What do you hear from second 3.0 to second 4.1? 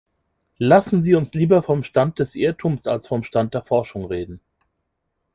vom Stand der Forschung